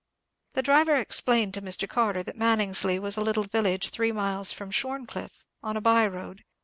[0.53, 1.87] The driver explained to Mr.
[1.87, 6.43] Carter that Maningsly was a little village three miles from Shorncliffe, on a by road.